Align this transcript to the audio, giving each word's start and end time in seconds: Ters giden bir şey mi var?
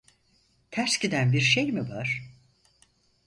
Ters 0.71 0.97
giden 0.99 1.33
bir 1.33 1.41
şey 1.41 1.71
mi 1.71 1.89
var? 1.89 2.23